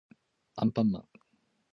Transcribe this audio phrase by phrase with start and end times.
[0.55, 1.07] あんぱんまん